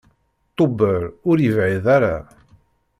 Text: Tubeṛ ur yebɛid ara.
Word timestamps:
Tubeṛ 0.55 1.01
ur 1.29 1.37
yebɛid 1.41 1.85
ara. 1.95 2.15